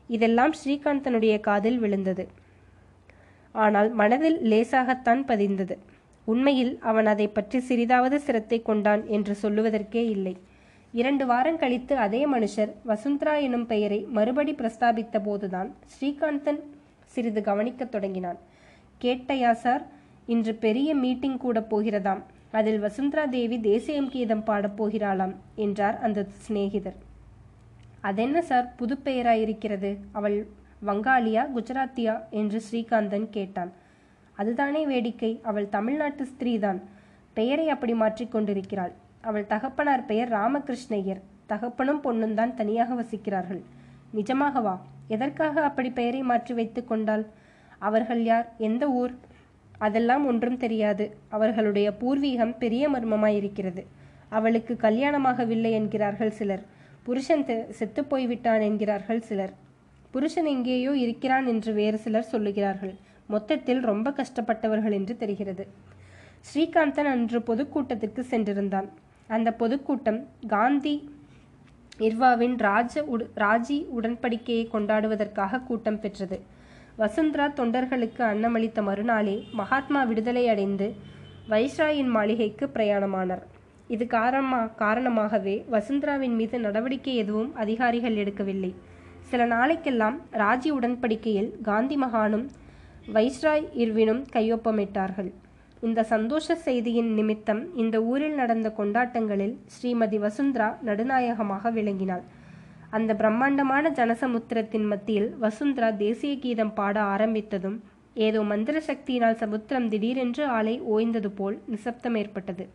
இதெல்லாம் 0.10 0.54
ஸ்ரீகாந்தனுடைய 0.60 1.40
காதில் 1.40 1.80
விழுந்தது. 1.80 2.24
ஆனால் 3.56 3.90
மனதில் 3.92 4.38
லேசாகத்தான் 4.52 5.22
பதிந்தது. 5.28 5.76
உண்மையில் 6.28 6.74
அவன் 6.80 7.06
அதை 7.06 7.28
பற்றி 7.28 7.60
சிறிதாவது 7.70 8.16
சிரத்தை 8.16 8.62
கொண்டான் 8.62 9.04
என்று 9.08 9.36
சொல்லுவதற்கே 9.44 10.04
இல்லை. 10.16 10.36
இரண்டு 10.92 11.26
வாரம் 11.26 11.58
கழித்து 11.58 11.98
அதே 11.98 12.32
மனுஷர் 12.34 12.72
வசுந்தரா 12.86 13.36
எனும் 13.36 13.66
பெயரை 13.66 14.00
மறுபடி 14.00 14.54
பிரஸ்தாபித்த 14.54 15.24
போதுதான் 15.24 15.76
ஸ்ரீகாந்தன் 15.86 16.60
சிறிது 17.06 17.44
கவனிக்கத் 17.44 17.92
தொடங்கினான். 17.92 18.38
கேட்டையா 19.02 19.52
சார் 19.52 19.86
இன்று 20.26 20.54
பெரிய 20.56 20.96
மீட்டிங் 20.96 21.38
கூட 21.38 21.60
போகிறதாம். 21.60 22.22
அதில் 22.52 22.80
வசுந்தரா 22.80 23.26
தேவி 23.26 23.60
தேசியம் 23.60 24.10
கீதம் 24.10 24.44
பாடப் 24.44 24.84
போகிறாளாம் 24.84 25.36
என்றார் 25.56 26.00
அந்த 26.00 26.26
சிநேகிதர். 26.32 26.96
அதென்ன 28.02 28.42
சார் 28.42 28.74
புது 28.76 28.98
பெயராயிருக்கிறது? 29.06 29.98
அவள் 30.12 30.48
வங்காளியா 30.88 31.48
குஜராத்தியா? 31.56 32.24
என்று 32.30 32.62
ஸ்ரீகாந்தன் 32.72 33.30
கேட்டான். 33.30 33.72
அதுதானே 34.36 34.86
வேடிக்கை 34.86 35.40
அவள் 35.44 35.70
தமிழ்நாட்டு 35.70 36.28
ஸ்திரீதான். 36.28 36.82
பெயரை 37.34 37.70
அப்படி 37.70 37.94
மாற்றிக்கொண்டிருக்கிறாள் 37.94 38.92
அவள் 39.22 39.48
தகப்பனார் 39.48 40.06
பெயர் 40.06 40.32
ராமகிருஷ்ணய்யர். 40.32 41.22
தகப்பனும் 41.48 42.02
பொண்ணும் 42.04 42.34
தான் 42.34 42.56
தனியாக 42.56 42.94
வசிக்கிறார்கள். 43.02 43.62
நிஜமாகவா 44.16 44.76
எதற்காக 45.08 45.64
அப்படி 45.64 45.90
பெயரை 45.90 46.22
மாற்றி 46.22 46.54
வைத்து 46.54 46.86
கொண்டாள்? 46.86 47.26
அவர்கள் 47.78 48.24
யார்? 48.24 48.48
எந்த 48.58 48.90
ஊர்? 48.90 49.14
அதெல்லாம் 49.78 50.26
ஒன்றும் 50.26 50.58
தெரியாது. 50.58 51.06
அவர்களுடைய 51.30 51.92
பூர்வீகம் 52.02 52.58
பெரிய 52.58 52.90
மர்மமாயிருக்கிறது. 52.90 53.84
அவளுக்கு 54.30 54.74
கல்யாணமாகவில்லை 54.82 55.72
என்கிறார்கள் 55.72 56.32
சிலர். 56.32 56.64
புருஷன் 57.04 57.46
செத்து 57.70 58.02
போய்விட்டான் 58.06 58.62
என்கிறார்கள் 58.62 59.22
சிலர். 59.22 59.54
புருஷன் 60.12 60.46
எங்கேயோ 60.46 60.92
இருக்கிறான் 60.96 61.46
என்று 61.46 61.74
வேறு 61.74 61.98
சிலர் 61.98 62.32
சொல்லுகிறார்கள். 62.32 62.94
மொத்தத்தில் 63.28 63.82
ரொம்ப 63.82 64.12
கஷ்டப்பட்டவர்கள் 64.12 64.92
என்று 64.92 65.18
தெரிகிறது. 65.18 65.68
ஸ்ரீகாந்தன் 66.50 67.10
அன்று 67.14 67.40
பொதுக்கூட்டத்திற்கு 67.40 68.22
சென்றிருந்தான். 68.30 68.90
அந்த 69.36 69.50
பொதுக்கூட்டம் 69.62 70.20
காந்தி 70.48 70.96
இர்வாவின் 72.08 72.56
ராஜ 72.68 73.04
உடு 73.14 73.26
ராஜி 73.36 73.78
உடன்படிக்கையை 73.98 74.66
கொண்டாடுவதற்காக 74.74 75.62
கூட்டம் 75.64 76.00
பெற்றது. 76.00 76.38
வசுந்தரா 77.02 77.46
தொண்டர்களுக்கு 77.60 78.22
அன்னமளித்த 78.32 78.80
மறுநாளே 78.84 79.36
மகாத்மா 79.52 80.02
விடுதலை 80.04 80.44
அடைந்து 80.54 80.88
வைஸ்ராயின் 81.50 82.12
மாளிகைக்கு 82.16 82.66
பிரயாணமானார். 82.74 83.44
இது 83.88 84.06
காரணமா 84.08 84.62
காரணமாகவே 84.84 85.66
வசுந்தராவின் 85.72 86.36
மீது 86.40 86.60
நடவடிக்கை 86.60 87.16
எதுவும் 87.16 87.52
அதிகாரிகள் 87.56 88.20
எடுக்கவில்லை. 88.24 88.72
சில 89.30 89.48
நாளைக்கெல்லாம் 89.56 90.18
ராஜி 90.44 90.72
உடன்படிக்கையில் 90.80 91.52
காந்தி 91.62 91.98
மகானும் 92.04 92.46
வைஸ்ராய் 93.16 93.68
இர்வினும் 93.74 94.24
கையொப்பமிட்டார்கள். 94.34 95.32
இந்த 95.88 96.02
சந்தோஷ 96.12 96.56
செய்தியின் 96.66 97.12
நிமித்தம் 97.18 97.62
இந்த 97.82 97.98
ஊரில் 98.12 98.36
நடந்த 98.40 98.68
கொண்டாட்டங்களில் 98.80 99.54
ஸ்ரீமதி 99.74 100.18
வசுந்தரா 100.24 100.68
நடுநாயகமாக 100.88 101.72
விளங்கினாள். 101.78 102.24
அந்த 102.98 103.12
பிரம்மாண்டமான 103.22 103.92
ஜனசமுத்திரத்தின் 104.00 104.88
மத்தியில் 104.92 105.30
வசுந்தரா 105.44 105.90
தேசிய 106.04 106.34
கீதம் 106.44 106.74
பாட 106.80 106.98
ஆரம்பித்ததும் 107.14 107.78
ஏதோ 108.28 108.40
மந்திர 108.52 108.78
சக்தியினால் 108.88 109.40
சமுத்திரம் 109.44 109.88
திடீரென்று 109.94 110.44
ஆலை 110.58 110.76
ஓய்ந்தது 110.94 111.32
போல் 111.40 111.58
நிசப்தம் 111.74 112.18
ஏற்பட்டது. 112.22 112.66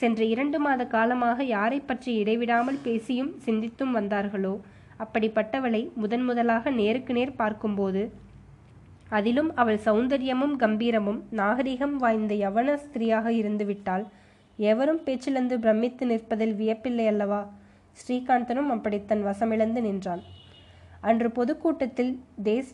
சென்ற 0.00 0.20
இரண்டு 0.32 0.58
மாத 0.64 0.82
காலமாக 0.94 1.44
யாரை 1.56 1.78
பற்றி 1.80 2.10
இடைவிடாமல் 2.22 2.82
பேசியும் 2.86 3.32
சிந்தித்தும் 3.46 3.96
வந்தார்களோ? 3.98 4.54
அப்படிப்பட்டவளை 5.04 5.82
முதன் 6.02 6.24
முதலாக 6.28 6.70
நேருக்கு 6.80 7.12
நேர் 7.18 7.38
பார்க்கும்போது 7.42 8.02
அதிலும் 9.08 9.54
அவள் 9.54 9.80
சௌந்தரியமும் 9.84 10.54
கம்பீரமும் 10.58 11.20
நாகரிகம் 11.30 11.96
வாய்ந்த 11.96 12.34
யவன 12.34 12.74
ஸ்திரியாக 12.74 13.30
இருந்துவிட்டால் 13.32 14.04
எவரும் 14.58 15.00
பேச்சிலிருந்து 15.04 15.56
பிரமித்து 15.58 16.06
நிற்பதில் 16.06 16.54
வியப்பில்லை 16.54 17.06
அல்லவா? 17.06 17.40
ஸ்ரீகாந்தனும் 17.98 18.68
அப்படி 18.68 19.04
தன் 19.04 19.24
வசமிழந்து 19.26 19.80
நின்றான். 19.80 20.22
அன்று 21.00 21.30
பொதுக்கூட்டத்தில் 21.30 22.12
தேஸ் 22.44 22.72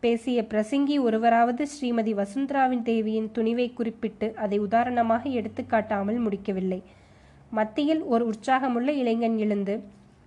பேசிய 0.00 0.46
பிரசங்கி 0.50 1.00
ஒருவராவது 1.00 1.66
ஸ்ரீமதி 1.66 2.12
வசுந்தராவின் 2.22 2.82
தேவியின் 2.82 3.30
துணிவை 3.34 3.74
குறிப்பிட்டு 3.74 4.34
அதை 4.34 4.58
உதாரணமாக 4.58 5.28
எடுத்துக்காட்டாமல் 5.28 6.18
முடிக்கவில்லை. 6.18 6.82
மத்தியில் 7.50 8.02
ஒரு 8.02 8.32
உற்சாகமுள்ள 8.32 8.88
இளைஞன் 8.88 9.38
எழுந்து 9.38 9.74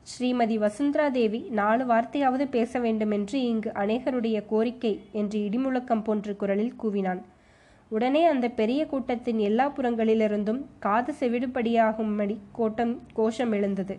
ஸ்ரீமதி 0.07 0.55
வசுந்தரா 0.63 1.07
தேவி 1.09 1.39
நாலு 1.49 1.83
வார்த்தையாவது 1.85 2.45
பேச 2.49 2.79
வேண்டுமென்று 2.79 3.37
இங்கு 3.41 3.69
அநேகருடைய 3.81 4.37
கோரிக்கை 4.45 4.91
என்று 5.11 5.37
இடிமுழக்கம் 5.39 6.01
போன்ற 6.03 6.33
குரலில் 6.33 6.73
கூவினான். 6.83 7.21
உடனே 7.91 8.21
அந்த 8.25 8.47
பெரிய 8.59 8.81
கூட்டத்தின் 8.85 9.39
எல்லா 9.39 9.65
புறங்களிலிருந்தும் 9.77 10.61
காது 10.79 11.13
செவிடுபடியாகும்படி 11.19 12.35
கோட்டம் 12.51 12.93
கோஷம் 13.13 13.51
எழுந்தது. 13.51 13.97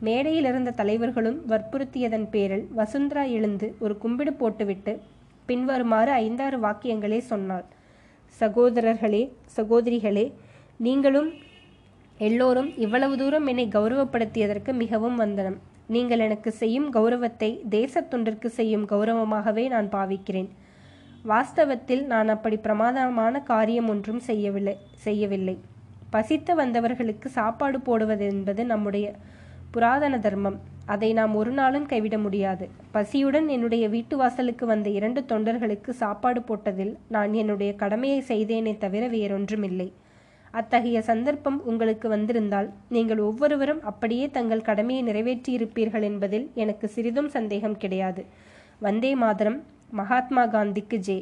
மேடையில் 0.00 0.44
இருந்த 0.44 0.76
தலைவர்களும் 0.80 1.38
வற்புறுத்தியதன் 1.48 2.28
பேரில் 2.30 2.66
வசுந்தரா 2.76 3.24
எழுந்து 3.36 3.68
ஒரு 3.78 3.96
கும்பிடு 3.98 4.34
போட்டுவிட்டு 4.34 4.94
பின்வருமாறு 5.46 6.12
ஐந்தாறு 6.24 6.58
வாக்கியங்களே 6.58 7.20
சொன்னாள். 7.32 7.66
சகோதரர்களே 8.40 9.24
சகோதரிகளே 9.56 10.26
நீங்களும் 10.80 11.30
எல்லோரும் 12.26 12.70
இவ்வளவு 12.84 13.16
தூரம் 13.16 13.46
என்னை 13.46 13.64
கௌரவப்படுத்தியதற்கு 13.74 14.70
மிகவும் 14.74 15.16
வந்தனம். 15.16 15.58
நீங்கள் 15.94 16.22
எனக்கு 16.24 16.50
செய்யும் 16.60 16.88
கௌரவத்தை 16.90 17.50
தேசத்தொண்டிற்கு 17.70 18.48
செய்யும் 18.56 18.86
கௌரவமாகவே 18.88 19.64
நான் 19.74 19.88
பாவிக்கிறேன். 19.88 20.48
வாஸ்தவத்தில் 21.30 22.02
நான் 22.12 22.28
அப்படி 22.28 22.56
பிரமாதமான 22.56 23.40
காரியம் 23.50 23.88
ஒன்றும் 23.88 24.22
செய்யவில்லை 24.28 24.74
செய்யவில்லை. 25.06 25.56
பசித்து 26.10 26.52
வந்தவர்களுக்கு 26.54 27.30
சாப்பாடு 27.38 27.80
போடுவது 27.80 28.26
என்பது 28.26 28.64
நம்முடைய 28.64 29.06
புராதன 29.70 30.18
தர்மம். 30.18 30.58
அதை 30.86 31.12
நாம் 31.12 31.34
ஒரு 31.34 31.50
நாளும் 31.50 31.86
கைவிட 31.86 32.18
முடியாது. 32.18 32.66
பசியுடன் 32.94 33.48
என்னுடைய 33.56 33.84
வீட்டு 33.88 34.16
வாசலுக்கு 34.16 34.66
வந்த 34.66 34.88
இரண்டு 34.98 35.20
தொண்டர்களுக்கு 35.32 35.90
சாப்பாடு 36.02 36.40
போட்டதில் 36.40 36.94
நான் 37.08 37.32
என்னுடைய 37.34 37.72
கடமையை 37.74 38.20
செய்தேனே 38.28 38.74
தவிர 38.78 39.06
வேறொன்றுமில்லை. 39.08 39.88
அத்தகைய 40.58 40.98
சந்தர்ப்பம் 41.08 41.58
உங்களுக்கு 41.70 42.06
வந்திருந்தால் 42.14 42.68
நீங்கள் 42.94 43.20
ஒவ்வொருவரும் 43.28 43.82
அப்படியே 43.90 44.26
தங்கள் 44.36 44.66
கடமையை 44.68 45.02
நிறைவேற்றியிருப்பீர்கள் 45.08 46.06
என்பதில் 46.10 46.46
எனக்கு 46.62 46.86
சிறிதும் 46.94 47.30
சந்தேகம் 47.36 47.80
கிடையாது. 47.82 48.22
வந்தே 48.86 49.12
மாதரம் 49.22 49.58
மகாத்மா 50.00 50.42
காந்திக்கு 50.54 50.98
ஜே 51.06 51.18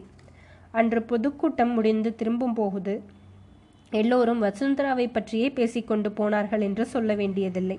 அன்று 0.78 1.00
பொதுக்கூட்டம் 1.10 1.72
முடிந்து 1.76 2.10
திரும்பும் 2.20 2.56
போகுது 2.60 2.94
எல்லோரும் 3.92 4.40
வசுந்தராவை 4.46 5.06
பற்றியே 5.12 5.48
பேசிக்கொண்டு 5.58 6.08
போனார்கள் 6.18 6.64
என்று 6.68 6.84
சொல்ல 6.94 7.10
வேண்டியதில்லை. 7.20 7.78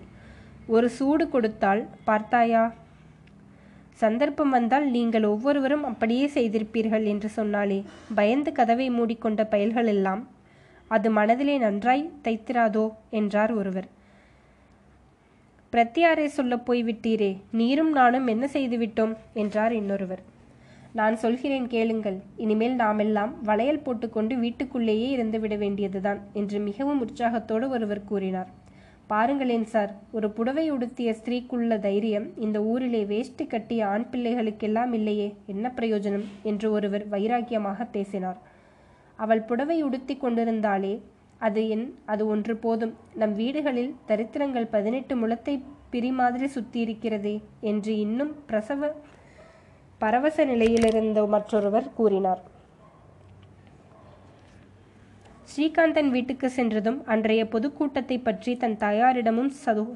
ஒரு 0.75 0.87
சூடு 0.97 1.25
கொடுத்தால் 1.33 1.81
பார்த்தாயா? 2.07 2.63
சந்தர்ப்பம் 4.01 4.55
வந்தால் 4.55 4.87
நீங்கள் 4.95 5.25
ஒவ்வொருவரும் 5.33 5.85
அப்படியே 5.89 6.25
செய்திருப்பீர்கள் 6.33 7.05
என்று 7.13 7.29
சொன்னாலே 7.37 7.77
பயந்து 8.19 8.51
கதவை 8.59 8.87
மூடிக்கொண்ட 8.97 9.43
பயல்கள் 9.53 9.89
எல்லாம் 9.93 10.21
அது 10.87 11.11
மனதிலே 11.11 11.57
நன்றாய் 11.57 12.11
தைத்திராதோ 12.23 12.93
என்றார் 13.09 13.53
ஒருவர். 13.53 13.87
பிரத்தியாரை 15.73 16.25
சொல்லப் 16.25 16.71
போய்விட்டீரே 16.71 17.37
நீரும் 17.51 17.91
நானும் 17.91 18.27
என்ன 18.27 18.49
செய்துவிட்டோம்? 18.53 19.15
என்றார் 19.33 19.73
இன்னொருவர். 19.73 20.21
நான் 20.93 21.15
சொல்கிறேன் 21.15 21.67
கேளுங்கள் 21.67 22.19
இனிமேல் 22.35 22.75
நாமெல்லாம் 22.75 23.43
வளையல் 23.43 23.79
போட்டுக்கொண்டு 23.79 24.35
வீட்டுக்குள்ளேயே 24.37 25.09
இருந்து 25.09 25.39
விட 25.39 25.55
வேண்டியதுதான் 25.55 26.19
என்று 26.33 26.59
மிகவும் 26.59 26.99
உற்சாகத்தோடு 26.99 27.69
ஒருவர் 27.69 28.03
கூறினார். 28.03 28.47
பாருங்களேன் 29.07 29.65
சார் 29.65 29.91
ஒரு 30.11 30.29
புடவை 30.29 30.71
உடுத்திய 30.71 31.15
ஸ்திரீக்குள்ள 31.23 31.79
தைரியம் 31.79 32.39
இந்த 32.39 32.63
ஊரிலே 32.63 33.05
வேஷ்டி 33.05 33.45
கட்டிய 33.45 33.87
ஆண் 33.87 34.07
பிள்ளைகளுக்கெல்லாம் 34.11 34.93
இல்லையே 34.93 35.35
என்ன 35.45 35.71
பிரயோஜனம்? 35.75 36.25
என்று 36.43 36.71
ஒருவர் 36.71 37.09
வைராக்கியமாக 37.09 37.87
பேசினார். 37.91 38.55
அவள் 39.23 39.47
புடவை 39.49 39.77
உடுத்தி 39.87 40.15
கொண்டிருந்தாலே 40.17 40.93
அது 41.47 41.61
என் 41.75 41.87
அது 42.11 42.23
ஒன்று 42.33 42.53
போதும். 42.65 42.93
நம் 43.21 43.33
வீடுகளில் 43.41 43.95
தரித்திரங்கள் 44.09 44.67
பதினெட்டு 44.75 45.15
முளத்தை 45.21 45.55
பிரி 45.93 46.11
மாதிரி 46.19 46.47
சுத்தியிருக்கிறதே 46.55 47.35
என்று 47.71 47.91
இன்னும் 48.05 48.33
பிரசவ 48.49 48.91
பரவச 50.01 50.45
நிலையிலிருந்த 50.51 51.19
மற்றொருவர் 51.33 51.87
கூறினார். 51.99 52.41
ஸ்ரீகாந்தன் 55.51 56.09
வீட்டுக்கு 56.15 56.47
சென்றதும் 56.55 56.97
அன்றைய 57.13 57.43
பொதுக்கூட்டத்தை 57.53 58.17
பற்றி 58.19 58.51
தன் 58.63 58.75
தாயாரிடமும் 58.83 59.51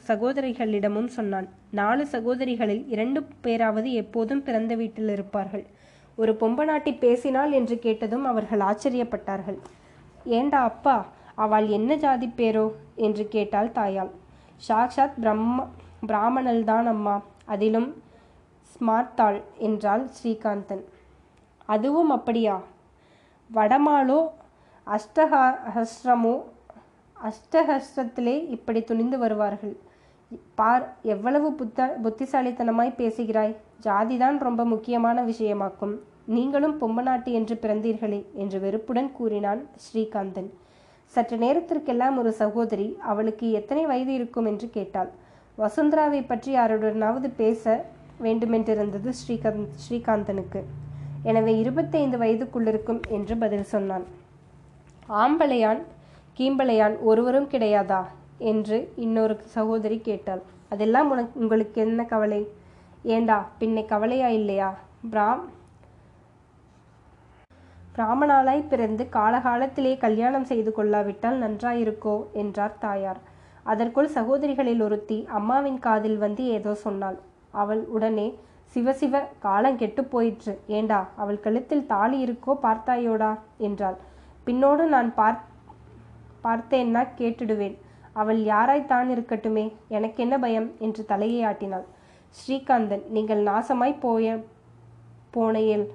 சகோதரிகளிடமும் 0.10 1.10
சொன்னான். 1.18 1.48
நாலு 1.80 2.04
சகோதரிகளில் 2.14 2.84
இரண்டு 2.94 3.22
பேராவது 3.46 3.90
எப்போதும் 4.02 4.44
பிறந்த 4.48 4.76
வீட்டில் 4.82 5.14
இருப்பார்கள். 5.16 5.66
ஒரு 6.22 6.34
பொம்பநாட்டி 6.42 6.92
பேசினாள் 7.00 7.52
என்று 7.60 7.76
கேட்டதும் 7.80 8.26
அவர்கள் 8.26 8.64
ஆச்சரியப்பட்டார்கள். 8.70 9.60
ஏண்டா 10.38 10.62
அப்பா 10.64 10.96
அவள் 11.36 11.68
என்ன 11.78 11.92
ஜாதி 11.96 12.28
பேரோ? 12.38 12.66
என்று 13.06 13.24
கேட்டாள் 13.28 13.76
தாயாள். 13.78 14.12
சாக்ஷாத் 14.68 15.20
பிரம்ம 15.22 15.68
பிராமணல்தான் 16.08 16.88
அம்மா 16.94 17.16
அதிலும் 17.46 17.90
ஸ்மார்த்தாள் 18.72 19.40
என்றாள் 19.68 20.04
ஸ்ரீகாந்தன். 20.18 20.84
அதுவும் 21.66 22.12
அப்படியா? 22.18 22.58
வடமாலோ 23.50 24.20
அஷ்டஹஸ்ரமோ 24.88 26.36
அஷ்டஹஸ்ரத்திலே 27.18 28.36
இப்படி 28.56 28.82
துணிந்து 28.84 29.18
வருவார்கள். 29.24 29.76
பார் 30.60 30.86
எவ்வளவு 31.14 31.48
புத்த 31.60 31.80
புத்திசாலித்தனமாய் 32.04 33.00
பேசுகிறாய்? 33.02 33.54
ஜாதிதான் 33.86 34.38
ரொம்ப 34.48 34.62
முக்கியமான 34.66 35.18
விஷயமாக்கும். 35.26 35.96
நீங்களும் 36.26 36.80
பொம்பநாட்டு 36.82 37.32
என்று 37.32 37.56
பிறந்தீர்களே 37.62 38.26
என்று 38.34 38.60
வெறுப்புடன் 38.60 39.12
கூறினான் 39.12 39.70
ஸ்ரீகாந்தன். 39.86 40.50
சற்று 41.06 41.38
நேரத்திற்கெல்லாம் 41.38 42.18
ஒரு 42.18 42.32
சகோதரி 42.32 42.98
அவளுக்கு 43.00 43.52
எத்தனை 43.52 43.86
வயது 43.86 44.14
இருக்கும் 44.14 44.46
என்று 44.46 44.70
கேட்டாள். 44.70 45.10
வசுந்தராவை 45.58 46.28
பற்றி 46.28 46.56
யாருடனாவது 46.56 47.30
பேச 47.36 47.86
வேண்டுமென்றிருந்தது 48.22 49.12
ஸ்ரீகாந்த் 49.12 49.74
ஸ்ரீகாந்தனுக்கு. 49.84 50.62
எனவே 51.24 51.58
இருபத்தைந்து 51.58 52.18
வயதுக்குள்ளிருக்கும் 52.18 53.02
என்று 53.10 53.38
பதில் 53.38 53.64
சொன்னான். 53.64 54.06
ஆம்பளையான் 55.10 55.82
கீம்பளையான் 56.40 57.00
ஒருவரும் 57.00 57.50
கிடையாதா? 57.50 58.04
என்று 58.38 58.94
இன்னொரு 58.96 59.38
சகோதரி 59.46 60.00
கேட்டாள். 60.00 60.42
அதெல்லாம் 60.70 61.12
உனக்கு 61.12 61.40
உங்களுக்கு 61.40 61.82
என்ன 61.82 62.04
கவலை? 62.04 62.48
ஏண்டா 63.04 63.50
பின்னை 63.60 63.86
கவலையா 63.86 64.28
இல்லையா? 64.28 64.80
பிராம் 65.12 65.44
பிராமணாலாய் 67.96 68.68
பிறந்து 68.68 69.04
காலகாலத்திலே 69.12 69.98
கல்யாணம் 69.98 70.44
செய்து 70.44 70.72
கொள்ளாவிட்டால் 70.72 71.42
நன்றாயிருக்கோ? 71.42 72.32
என்றார் 72.32 72.78
தாயார். 72.80 73.20
அதற்குள் 73.64 74.08
சகோதரிகளில் 74.08 74.82
ஒருத்தி 74.82 75.28
அம்மாவின் 75.30 75.80
காதில் 75.80 76.18
வந்து 76.18 76.48
ஏதோ 76.48 76.74
சொன்னாள். 76.74 77.18
அவள் 77.52 77.86
உடனே 77.86 78.40
சிவசிவ 78.76 79.24
காலம் 79.40 79.78
கெட்டு 79.78 80.04
போயிற்று. 80.04 80.60
ஏண்டா 80.68 81.10
அவள் 81.16 81.40
கழுத்தில் 81.40 81.86
தாலி 81.86 82.18
இருக்கோ 82.26 82.54
பார்த்தாயோடா? 82.64 83.32
என்றாள். 83.58 83.98
பின்னோடு 84.46 84.86
நான் 84.86 85.14
பார் 85.14 85.40
பார்த்தேன்னா 86.44 87.08
கேட்டுடுவேன். 87.18 87.76
அவள் 88.14 88.40
யாராய்த்தான் 88.44 89.10
இருக்கட்டுமே 89.10 89.66
எனக்கு 89.88 90.24
என்ன 90.24 90.38
பயம்? 90.40 90.72
என்று 90.80 91.06
தலையை 91.06 91.44
ஆட்டினாள். 91.44 91.86
ஸ்ரீகாந்தன் 92.36 93.06
நீங்கள் 93.10 93.44
நாசமாய் 93.44 94.00
போய 94.00 94.40
போனையில் 95.32 95.86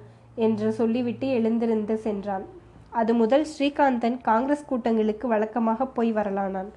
என்று 0.45 0.69
சொல்லிவிட்டு 0.79 1.27
எழுந்திருந்து 1.37 1.97
சென்றான். 1.97 2.45
அது 2.99 3.13
முதல் 3.13 3.45
ஸ்ரீகாந்தன் 3.53 4.17
காங்கிரஸ் 4.21 4.67
கூட்டங்களுக்கு 4.69 5.25
வழக்கமாக 5.27 5.87
போய் 5.87 6.11
வரலானான். 6.13 6.69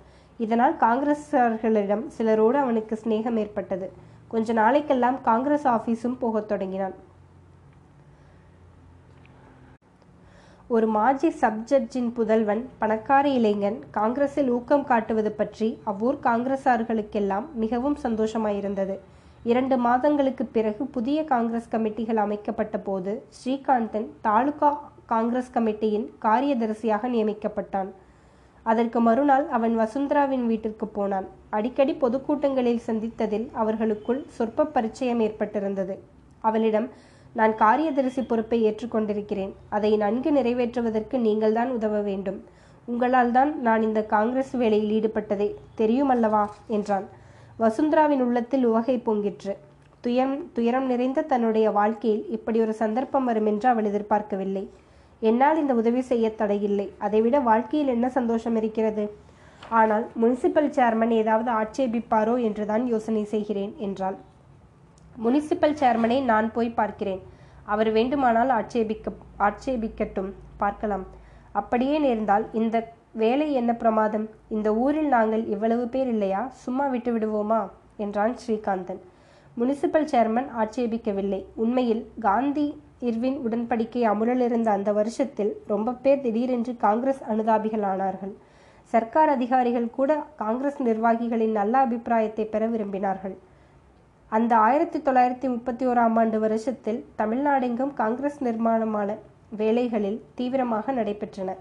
இதனால் 0.44 0.74
காங்கிரஸார்களிடம் 0.86 2.06
சிலரோடு 2.16 2.58
அவனுக்கு 2.58 2.94
சிநேகம் 3.02 3.38
ஏற்பட்டது. 3.42 3.88
கொஞ்ச 4.32 4.52
நாளைக்கெல்லாம் 4.52 5.20
காங்கிரஸ் 5.20 5.68
ஆபீஸும் 5.68 6.18
போகத் 6.18 6.48
தொடங்கினான். 6.48 6.96
ஒரு 10.74 10.86
மாஜி 10.96 11.28
சப்ஜட்ஜின் 11.40 12.10
புதல்வன் 12.16 12.60
பணக்கார 12.78 13.28
இளைஞன் 13.28 13.78
காங்கிரஸில் 13.90 14.50
ஊக்கம் 14.56 14.84
காட்டுவது 14.90 15.32
பற்றி 15.32 15.68
அவ்வூர் 15.84 16.18
காங்கிரசார்களுக்கெல்லாம் 16.26 17.46
மிகவும் 17.62 17.96
சந்தோஷமாயிருந்தது. 18.02 18.96
இரண்டு 19.42 19.76
மாதங்களுக்கு 19.78 20.44
பிறகு 20.46 20.84
புதிய 20.86 21.24
காங்கிரஸ் 21.24 21.68
கமிட்டிகள் 21.70 22.16
அமைக்கப்பட்ட 22.16 22.78
போது 22.78 23.12
ஸ்ரீகாந்தன் 23.36 24.06
தாலுகா 24.20 24.70
காங்கிரஸ் 25.06 25.52
கமிட்டியின் 25.54 26.06
காரியதரிசியாக 26.22 27.08
நியமிக்கப்பட்டான். 27.14 27.90
அதற்கு 28.62 29.00
மறுநாள் 29.00 29.48
அவன் 29.48 29.78
வசுந்தராவின் 29.78 30.44
வீட்டிற்கு 30.46 30.86
போனான். 30.86 31.26
அடிக்கடி 31.50 31.92
பொதுக்கூட்டங்களில் 31.92 32.82
சந்தித்ததில் 32.86 33.46
அவர்களுக்குள் 33.52 34.26
சொற்ப 34.28 34.66
பரிச்சயம் 34.66 35.20
ஏற்பட்டிருந்தது. 35.20 35.96
அவளிடம் 36.40 36.88
நான் 37.32 37.54
காரியதரிசி 37.54 38.22
பொறுப்பை 38.22 38.58
ஏற்றுக்கொண்டிருக்கிறேன் 38.64 39.52
அதை 39.68 39.96
நன்கு 39.96 40.30
நிறைவேற்றுவதற்கு 40.32 41.18
நீங்கள்தான் 41.18 41.70
உதவ 41.70 42.00
வேண்டும். 42.00 42.44
உங்களால் 42.84 43.32
தான் 43.32 43.60
நான் 43.60 43.82
இந்த 43.82 44.04
காங்கிரஸ் 44.04 44.50
வேலையில் 44.50 44.94
ஈடுபட்டதே 44.96 45.54
தெரியுமல்லவா? 45.78 46.44
என்றான். 46.66 47.08
வசுந்தராவின் 47.62 48.22
உள்ளத்தில் 48.26 48.64
உவகை 48.68 48.94
பொங்கிற்று. 49.06 49.54
துயம் 50.04 50.36
துயரம் 50.56 50.86
நிறைந்த 50.90 51.24
தன்னுடைய 51.32 51.66
வாழ்க்கையில் 51.78 52.22
இப்படி 52.36 52.58
ஒரு 52.64 52.74
சந்தர்ப்பம் 52.82 53.26
வரும் 53.28 53.48
என்று 53.50 53.66
அவள் 53.72 53.88
எதிர்பார்க்கவில்லை. 53.90 54.62
என்னால் 55.22 55.58
இந்த 55.62 55.72
உதவி 55.80 56.02
செய்ய 56.10 56.26
தடையில்லை. 56.40 56.86
அதைவிட 57.06 57.36
வாழ்க்கையில் 57.48 57.92
என்ன 57.94 58.06
சந்தோஷம் 58.16 58.56
இருக்கிறது? 58.60 59.04
ஆனால் 59.80 60.04
முனிசிபல் 60.22 60.70
சேர்மன் 60.76 61.12
ஏதாவது 61.18 61.50
ஆட்சேபிப்பாரோ 61.60 62.36
என்றுதான் 62.48 62.84
யோசனை 62.92 63.24
செய்கிறேன் 63.34 63.74
என்றாள். 63.86 64.16
முனிசிபல் 65.24 65.76
சேர்மனை 65.82 66.18
நான் 66.30 66.48
போய் 66.56 66.76
பார்க்கிறேன். 66.80 67.20
அவர் 67.72 67.90
வேண்டுமானால் 67.96 68.52
ஆட்சேபிக்க 68.58 69.12
ஆட்சேபிக்கட்டும். 69.48 70.30
பார்க்கலாம். 70.62 71.04
அப்படியே 71.60 71.98
நேர்ந்தால் 71.98 72.46
இந்த 72.60 72.76
வேலை 73.12 73.52
என்ன 73.52 73.74
பிரமாதம்? 73.74 74.30
இந்த 74.48 74.74
ஊரில் 74.74 75.08
நாங்கள் 75.08 75.46
இவ்வளவு 75.46 75.88
பேர் 75.88 76.08
இல்லையா? 76.08 76.48
சும்மா 76.50 76.86
விட்டு 76.86 77.18
விடுவோமா? 77.18 77.68
என்றான் 77.96 78.36
ஸ்ரீகாந்தன். 78.46 79.00
Municipal 79.58 80.06
chairman 80.12 80.48
ஆட்சேபிக்கவில்லை. 80.58 81.44
உண்மையில் 81.54 82.10
காந்தி 82.20 82.82
இர்வின் 82.98 83.38
உடன்படிக்கை 83.38 84.02
அமுலில் 84.02 84.40
இருந்த 84.40 84.70
அந்த 84.70 84.92
வருஷத்தில் 84.92 85.62
ரொம்ப 85.66 85.92
பேர் 85.92 86.20
திடீரென்று 86.20 86.76
காங்கிரஸ் 86.76 87.22
அனுதாபிகள் 87.30 87.80
ஆனார்கள். 87.80 88.32
சர்க்கார் 88.82 89.28
அதிகாரிகள் 89.28 89.90
கூட 89.90 90.24
காங்கிரஸ் 90.36 90.82
நிர்வாகிகளின் 90.82 91.50
நல்ல 91.50 91.78
அபிப்பிராயத்தை 91.78 92.44
பெற 92.44 92.68
விரும்பினார்கள். 92.68 93.36
அந்த 94.28 94.56
ஆயிரத்தி 94.56 94.98
தொள்ளாயிரத்தி 94.98 95.42
முப்பத்தி 95.42 95.86
ஓராம் 95.86 96.18
ஆண்டு 96.18 96.40
வருஷத்தில் 96.40 97.04
தமிழ்நாடெங்கும் 97.18 97.94
காங்கிரஸ் 97.94 98.44
நிர்மாணமான 98.44 99.16
வேலைகளில் 99.56 100.24
தீவிரமாக 100.34 100.92
நடைபெற்றன. 100.92 101.54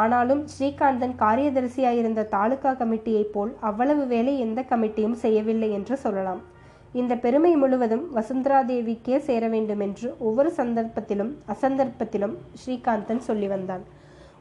ஆனாலும் 0.00 0.40
ஸ்ரீகாந்தன் 0.52 1.14
காரியதரிசியாயிருந்த 1.22 2.22
தாலுகா 2.32 2.70
கமிட்டியைப் 2.80 3.32
போல் 3.34 3.52
அவ்வளவு 3.68 4.02
வேலை 4.06 4.32
எந்த 4.38 4.60
கமிட்டியும் 4.70 5.18
செய்யவில்லை 5.22 5.70
என்று 5.76 5.94
சொல்லலாம். 5.96 6.40
இந்த 7.00 7.12
பெருமை 7.22 7.52
முழுவதும் 7.56 8.04
வசுந்தரா 8.16 8.58
தேவிக்கே 8.70 9.16
சேர 9.28 9.44
வேண்டும் 9.54 9.82
என்று 9.86 10.08
ஒவ்வொரு 10.26 10.50
சந்தர்ப்பத்திலும் 10.58 11.32
அசந்தர்ப்பத்திலும் 11.54 12.34
ஸ்ரீகாந்தன் 12.60 13.22
சொல்லி 13.28 13.48
வந்தான். 13.54 13.84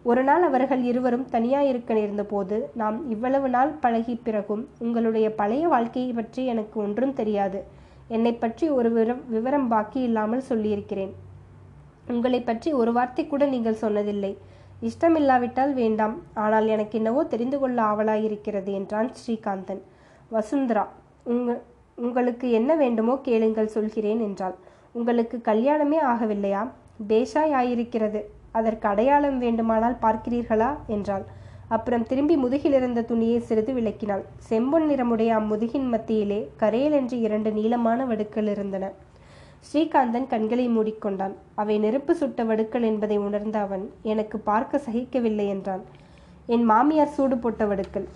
ஒரு 0.09 0.21
நாள் 0.27 0.43
அவர்கள் 0.47 0.83
இருவரும் 0.89 1.25
தனியாயிருக்க 1.33 1.93
நேர்ந்த 1.99 2.23
போது 2.33 2.57
நாம் 2.81 2.97
இவ்வளவு 3.13 3.47
நாள் 3.55 3.71
பழகி 3.83 4.15
பிறகும் 4.27 4.63
உங்களுடைய 4.85 5.27
பழைய 5.39 5.63
வாழ்க்கையை 5.73 6.11
பற்றி 6.19 6.43
எனக்கு 6.53 6.77
ஒன்றும் 6.85 7.15
தெரியாது. 7.19 7.61
என்னை 8.17 8.33
பற்றி 8.33 8.65
ஒரு 8.79 8.89
விவரம் 9.35 9.67
பாக்கி 9.73 9.99
இல்லாமல் 10.09 10.47
சொல்லியிருக்கிறேன். 10.49 11.13
உங்களை 12.13 12.41
பற்றி 12.41 12.69
ஒரு 12.81 12.91
வார்த்தை 12.97 13.25
கூட 13.27 13.45
நீங்கள் 13.55 13.81
சொன்னதில்லை. 13.81 14.33
இஷ்டமில்லாவிட்டால் 14.81 15.73
வேண்டாம். 15.73 16.15
ஆனால் 16.33 16.67
எனக்கு 16.67 16.97
என்னவோ 16.97 17.21
தெரிந்து 17.23 17.59
கொள்ள 17.59 17.77
ஆவலாயிருக்கிறது 17.81 18.71
என்றான் 18.71 19.09
ஸ்ரீகாந்தன். 19.19 19.81
வசுந்தரா 20.31 20.85
உங்க 21.23 21.51
உங்களுக்கு 21.97 22.47
என்ன 22.51 22.71
வேண்டுமோ 22.75 23.13
கேளுங்கள் 23.21 23.73
சொல்கிறேன் 23.75 24.19
என்றாள். 24.19 24.55
உங்களுக்கு 24.91 25.37
கல்யாணமே 25.41 25.99
ஆகவில்லையா? 26.11 26.61
பேஷாய் 27.07 27.55
ஆயிருக்கிறது 27.61 28.21
அதற்கு 28.51 28.87
அடையாளம் 28.87 29.37
வேண்டுமானால் 29.37 29.97
பார்க்கிறீர்களா? 30.01 30.69
என்றாள். 30.87 31.25
அப்புறம் 31.67 32.05
திரும்பி 32.05 32.35
முதுகிலிருந்த 32.37 33.01
துணியை 33.01 33.39
சிறிது 33.39 33.73
விளக்கினாள். 33.73 34.23
செம்பொன் 34.49 34.87
நிறமுடைய 34.91 35.31
அம்முதுகின் 35.39 35.87
மத்தியிலே 35.93 36.39
கரையல் 36.57 36.91
என்று 36.91 37.19
இரண்டு 37.19 37.51
நீளமான 37.51 38.05
வடுக்கள் 38.05 38.49
இருந்தன. 38.53 38.91
ஸ்ரீகாந்தன் 39.65 40.27
கண்களை 40.31 40.65
மூடிக்கொண்டான். 40.75 41.33
அவை 41.61 41.75
நெருப்பு 41.85 42.13
சுட்ட 42.19 42.43
வடுக்கள் 42.49 42.85
என்பதை 42.89 43.17
உணர்ந்த 43.27 43.57
அவன் 43.65 43.85
எனக்கு 44.11 44.37
பார்க்க 44.49 44.81
சகிக்கவில்லை 44.85 45.47
என்றான். 45.55 45.83
என் 46.55 46.65
மாமியார் 46.71 47.15
சூடு 47.15 47.37
போட்ட 47.37 47.65
வடுக்கள். 47.71 48.07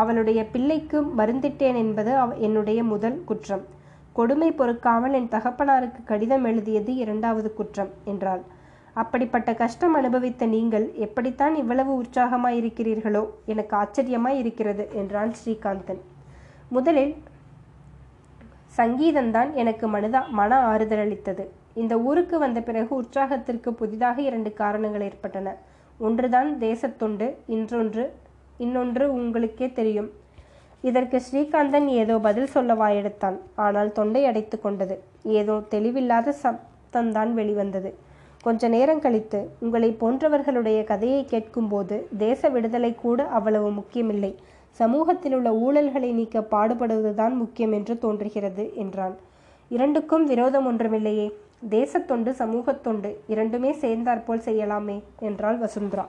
அவளுடைய 0.00 0.40
பிள்ளைக்கு 0.52 0.98
மருந்திட்டேன் 1.18 1.78
என்பது 1.84 2.12
அவ 2.22 2.36
என்னுடைய 2.46 2.80
முதல் 2.92 3.18
குற்றம். 3.30 3.64
கொடுமை 4.18 4.48
பொறுக்காமல் 4.60 5.16
என் 5.18 5.32
தகப்பனாருக்கு 5.34 6.00
கடிதம் 6.10 6.46
எழுதியது 6.50 6.92
இரண்டாவது 7.02 7.50
குற்றம் 7.58 7.92
என்றாள். 8.12 8.42
அப்படிப்பட்ட 9.02 9.50
கஷ்டம் 9.60 9.94
அனுபவித்த 9.98 10.46
நீங்கள் 10.54 10.86
எப்படித்தான் 11.06 11.54
இவ்வளவு 11.60 11.92
உற்சாகமாயிருக்கிறீர்களோ 12.02 13.22
எனக்கு 13.52 13.74
ஆச்சரியமாய் 13.82 14.40
இருக்கிறது 14.42 14.84
என்றான் 15.02 15.32
ஸ்ரீகாந்தன். 15.38 16.02
முதலில் 16.76 17.14
சங்கீதம்தான் 18.78 19.50
எனக்கு 19.62 19.86
மனதா 19.94 20.20
மன 20.38 20.58
ஆறுதல் 20.70 21.02
அளித்தது 21.04 21.44
இந்த 21.80 21.94
ஊருக்கு 22.08 22.36
வந்த 22.38 22.58
பிறகு 22.60 22.92
உற்சாகத்திற்கு 23.00 23.70
புதிதாக 23.80 24.16
இரண்டு 24.28 24.50
காரணங்கள் 24.52 25.04
ஏற்பட்டன. 25.08 25.54
ஒன்றுதான் 26.06 26.50
தேசத்தொண்டு 26.64 27.26
இன்றொன்று 27.54 28.04
இன்னொன்று 28.64 29.04
உங்களுக்கே 29.18 29.68
தெரியும். 29.72 30.10
இதற்கு 30.88 31.18
ஸ்ரீகாந்தன் 31.26 31.88
ஏதோ 32.02 32.14
பதில் 32.18 32.52
சொல்ல 32.54 32.74
வாயெடுத்தான். 32.74 33.36
ஆனால் 33.64 33.90
தொண்டை 33.98 34.22
அடைத்து 34.30 34.56
கொண்டது. 34.60 34.96
ஏதோ 35.40 35.56
தெளிவில்லாத 35.74 36.34
சப்தம்தான் 36.42 37.32
வெளிவந்தது. 37.40 37.92
கொஞ்ச 38.46 38.68
நேரம் 38.68 39.02
கழித்து 39.04 39.40
உங்களை 39.64 39.90
போன்றவர்களுடைய 40.00 40.78
கதையை 40.84 41.20
கேட்கும்போது 41.32 41.96
தேச 42.24 42.48
விடுதலை 42.48 42.92
கூட 42.94 43.26
அவ்வளவு 43.38 43.68
முக்கியமில்லை. 43.70 44.32
சமூகத்தில் 44.72 45.34
உள்ள 45.34 45.50
ஊழல்களை 45.52 46.10
நீக்க 46.12 46.40
பாடுபடுவதுதான் 46.50 47.34
முக்கியம் 47.34 47.72
என்று 47.72 47.98
தோன்றுகிறது 47.98 48.64
என்றான். 48.74 49.14
இரண்டுக்கும் 49.70 50.24
விரோதம் 50.24 50.66
ஒன்றுமில்லையே. 50.70 51.26
தேசத்தொண்டு 51.70 52.30
சமூகத்தொண்டு 52.38 53.10
இரண்டுமே 53.26 53.72
சேர்ந்தாற்போல் 53.72 54.46
செய்யலாமே 54.46 55.02
என்றாள் 55.20 55.56
வசுந்தரா. 55.56 56.06